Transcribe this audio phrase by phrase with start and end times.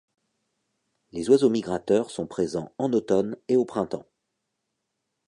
[1.11, 4.07] Les oiseaux migrateurs sont présents en automne et au printemps.